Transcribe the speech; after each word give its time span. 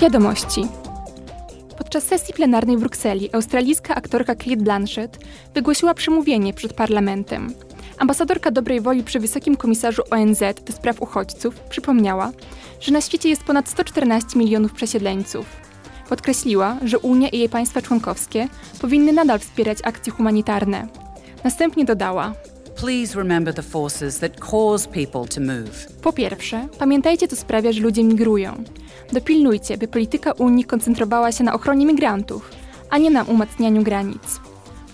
Wiadomości. 0.00 0.66
Podczas 1.78 2.04
sesji 2.04 2.34
plenarnej 2.34 2.76
w 2.76 2.80
Brukseli 2.80 3.34
australijska 3.34 3.94
aktorka 3.94 4.34
Kate 4.34 4.56
Blanchett 4.56 5.18
wygłosiła 5.54 5.94
przemówienie 5.94 6.54
przed 6.54 6.72
parlamentem. 6.72 7.54
Ambasadorka 7.98 8.50
dobrej 8.50 8.80
woli 8.80 9.04
przy 9.04 9.20
Wysokim 9.20 9.56
Komisarzu 9.56 10.02
ONZ 10.10 10.40
do 10.66 10.72
spraw 10.72 11.02
uchodźców 11.02 11.60
przypomniała, 11.60 12.32
że 12.80 12.92
na 12.92 13.00
świecie 13.00 13.28
jest 13.28 13.44
ponad 13.44 13.68
114 13.68 14.38
milionów 14.38 14.72
przesiedleńców. 14.72 15.46
Podkreśliła, 16.08 16.76
że 16.84 16.98
Unia 16.98 17.28
i 17.28 17.38
jej 17.38 17.48
państwa 17.48 17.82
członkowskie 17.82 18.48
powinny 18.80 19.12
nadal 19.12 19.38
wspierać 19.38 19.78
akcje 19.84 20.12
humanitarne. 20.12 20.86
Następnie 21.44 21.84
dodała: 21.84 22.32
Po 26.02 26.12
pierwsze, 26.12 26.68
pamiętajcie, 26.78 27.28
co 27.28 27.36
sprawia, 27.36 27.72
że 27.72 27.80
ludzie 27.80 28.04
migrują. 28.04 28.64
Dopilnujcie, 29.12 29.78
by 29.78 29.88
polityka 29.88 30.32
Unii 30.32 30.64
koncentrowała 30.64 31.32
się 31.32 31.44
na 31.44 31.54
ochronie 31.54 31.86
migrantów, 31.86 32.50
a 32.90 32.98
nie 32.98 33.10
na 33.10 33.22
umacnianiu 33.22 33.82
granic. 33.82 34.40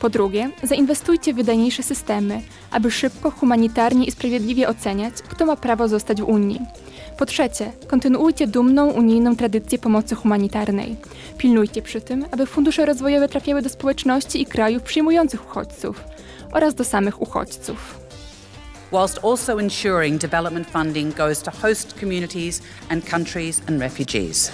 Po 0.01 0.11
drugie, 0.11 0.51
zainwestujcie 0.63 1.33
w 1.33 1.37
wydajniejsze 1.37 1.83
systemy, 1.83 2.41
aby 2.71 2.91
szybko, 2.91 3.31
humanitarnie 3.31 4.05
i 4.05 4.11
sprawiedliwie 4.11 4.69
oceniać, 4.69 5.15
kto 5.15 5.47
ma 5.47 5.57
prawo 5.57 5.89
zostać 5.89 6.23
w 6.23 6.29
Unii. 6.29 6.61
Po 7.19 7.27
trzecie, 7.27 7.73
kontynuujcie 7.89 8.47
dumną 8.47 8.91
unijną 8.91 9.37
tradycję 9.37 9.79
pomocy 9.79 10.15
humanitarnej. 10.15 10.97
Pilnujcie 11.39 11.83
przy 11.83 12.01
tym, 12.01 12.25
aby 12.31 12.47
fundusze 12.47 12.87
rozwojowe 12.87 13.29
trafiały 13.29 13.62
do 13.62 13.69
społeczności 13.69 14.43
i 14.43 14.47
krajów 14.47 14.83
przyjmujących 14.83 15.47
uchodźców 15.51 16.05
oraz 16.52 16.74
do 16.74 16.84
samych 16.84 17.23
uchodźców. 17.23 18.02
whilst 18.92 19.19
also 19.24 19.61
ensuring 19.61 20.19
development 20.19 20.70
funding 20.70 21.15
goes 21.15 21.42
to 21.42 21.51
host 21.51 21.95
communities 22.01 22.62
and 22.88 23.11
countries 23.11 23.62
and 23.69 23.80
refugees. 23.80 24.52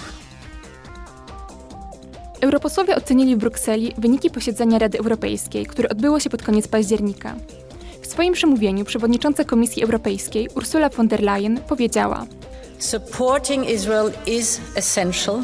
Europosłowie 2.41 2.95
ocenili 2.95 3.35
w 3.35 3.39
Brukseli 3.39 3.93
wyniki 3.97 4.29
posiedzenia 4.29 4.79
Rady 4.79 4.99
Europejskiej, 4.99 5.65
które 5.65 5.89
odbyło 5.89 6.19
się 6.19 6.29
pod 6.29 6.43
koniec 6.43 6.67
października. 6.67 7.35
W 8.01 8.07
swoim 8.07 8.33
przemówieniu 8.33 8.85
przewodnicząca 8.85 9.43
Komisji 9.43 9.83
Europejskiej 9.83 10.49
Ursula 10.55 10.89
von 10.89 11.07
der 11.07 11.21
Leyen 11.21 11.59
powiedziała: 11.67 12.25
Supporting 12.79 13.69
Israel 13.69 14.11
is 14.25 14.61
essential 14.75 15.43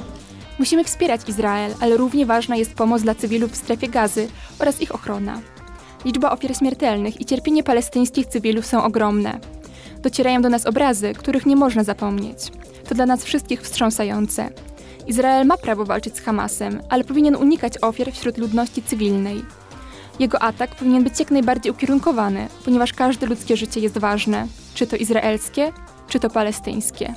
Musimy 0.60 0.84
wspierać 0.84 1.22
Izrael, 1.28 1.74
ale 1.80 1.98
równie 1.98 2.26
ważna 2.26 2.56
jest 2.56 2.74
pomoc 2.74 3.02
dla 3.02 3.16
cywilów 3.16 3.52
w 3.52 3.56
strefie 3.56 3.88
gazy 3.88 4.28
oraz 4.60 4.82
ich 4.82 4.96
ochrona. 4.96 5.42
Liczba 6.06 6.32
ofiar 6.32 6.56
śmiertelnych 6.56 7.22
i 7.22 7.26
cierpienie 7.26 7.64
palestyńskich 7.64 8.26
cywilów 8.26 8.66
są 8.66 8.84
ogromne. 8.84 9.40
Docierają 10.02 10.42
do 10.42 10.50
nas 10.50 10.66
obrazy, 10.66 11.14
których 11.14 11.46
nie 11.46 11.56
można 11.56 11.84
zapomnieć. 11.84 12.38
To 12.90 12.96
dla 12.96 13.06
nas 13.06 13.24
wszystkich 13.24 13.62
wstrząsające. 13.62 14.50
Izrael 15.08 15.48
ma 15.48 15.58
prawo 15.58 15.86
walczyć 15.86 16.18
z 16.18 16.22
Hamasem, 16.22 16.82
ale 16.90 17.04
powinien 17.04 17.36
unikać 17.36 17.74
ofiar 17.82 18.12
wśród 18.12 18.38
ludności 18.38 18.84
cywilnej. 18.84 19.42
Jego 20.20 20.42
atak 20.42 20.76
powinien 20.76 21.04
być 21.04 21.20
jak 21.20 21.32
najbardziej 21.32 21.72
ukierunkowany, 21.72 22.48
ponieważ 22.66 22.94
każde 22.94 23.26
ludzkie 23.28 23.58
życie 23.58 23.80
jest 23.80 23.98
ważne, 23.98 24.48
czy 24.74 24.88
to 24.88 24.96
izraelskie, 24.96 25.72
czy 26.08 26.20
to 26.20 26.30
palestyńskie. 26.30 27.14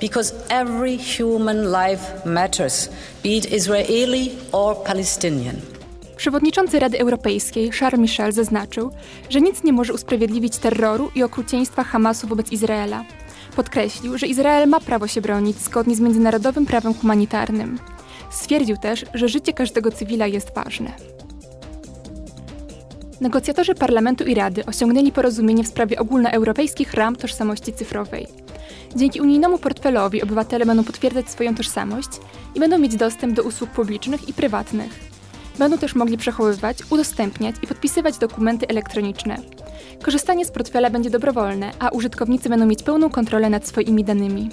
because 0.00 0.32
every 0.50 0.98
human 0.98 1.70
life 1.70 2.24
matters, 2.24 2.88
be 3.22 3.36
it 3.36 3.46
Israeli 3.52 4.38
or 4.52 4.74
Palestinian. 4.84 5.75
Przewodniczący 6.16 6.78
Rady 6.78 6.98
Europejskiej 6.98 7.70
Charles 7.70 8.00
Michel 8.00 8.32
zaznaczył, 8.32 8.90
że 9.30 9.40
nic 9.40 9.64
nie 9.64 9.72
może 9.72 9.94
usprawiedliwić 9.94 10.56
terroru 10.56 11.10
i 11.14 11.22
okrucieństwa 11.22 11.84
Hamasu 11.84 12.26
wobec 12.26 12.52
Izraela. 12.52 13.04
Podkreślił, 13.56 14.18
że 14.18 14.26
Izrael 14.26 14.68
ma 14.68 14.80
prawo 14.80 15.06
się 15.06 15.20
bronić 15.20 15.58
zgodnie 15.58 15.96
z 15.96 16.00
międzynarodowym 16.00 16.66
prawem 16.66 16.94
humanitarnym. 16.94 17.78
Stwierdził 18.30 18.76
też, 18.76 19.04
że 19.14 19.28
życie 19.28 19.52
każdego 19.52 19.90
cywila 19.90 20.26
jest 20.26 20.54
ważne. 20.54 20.92
Negocjatorzy 23.20 23.74
Parlamentu 23.74 24.24
i 24.24 24.34
Rady 24.34 24.66
osiągnęli 24.66 25.12
porozumienie 25.12 25.64
w 25.64 25.68
sprawie 25.68 25.98
ogólnoeuropejskich 25.98 26.94
ram 26.94 27.16
tożsamości 27.16 27.72
cyfrowej. 27.72 28.26
Dzięki 28.96 29.20
unijnemu 29.20 29.58
portfelowi 29.58 30.22
obywatele 30.22 30.66
będą 30.66 30.84
potwierdzać 30.84 31.30
swoją 31.30 31.54
tożsamość 31.54 32.08
i 32.54 32.60
będą 32.60 32.78
mieć 32.78 32.96
dostęp 32.96 33.34
do 33.34 33.42
usług 33.42 33.70
publicznych 33.70 34.28
i 34.28 34.32
prywatnych. 34.32 35.15
Będą 35.58 35.78
też 35.78 35.94
mogli 35.94 36.18
przechowywać, 36.18 36.78
udostępniać 36.90 37.56
i 37.62 37.66
podpisywać 37.66 38.18
dokumenty 38.18 38.68
elektroniczne. 38.68 39.36
Korzystanie 40.02 40.44
z 40.44 40.50
portfela 40.50 40.90
będzie 40.90 41.10
dobrowolne, 41.10 41.70
a 41.78 41.88
użytkownicy 41.88 42.48
będą 42.48 42.66
mieć 42.66 42.82
pełną 42.82 43.10
kontrolę 43.10 43.50
nad 43.50 43.68
swoimi 43.68 44.04
danymi. 44.04 44.50